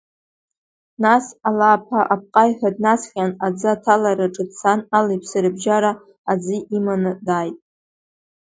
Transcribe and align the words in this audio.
Нас 1.03 1.25
ала 1.47 1.67
аԥа 1.77 1.99
апҟаҩҳәа 2.13 2.75
днаҵҟьан, 2.75 3.31
аӡы 3.45 3.67
аҭаларҭаҿы 3.73 4.43
дцан, 4.49 4.79
али-ԥси 4.97 5.39
рыбжьара 5.43 5.91
аӡы 6.31 6.55
иманы 6.75 7.11
дааит. 7.25 7.57